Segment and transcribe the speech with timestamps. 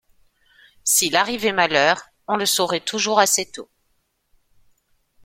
[0.83, 3.69] S’il arrivait malheur, on le saurait toujours assez tôt.